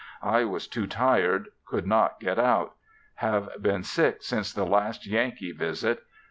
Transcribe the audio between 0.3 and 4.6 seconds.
was too tired, could not get out; have been sick since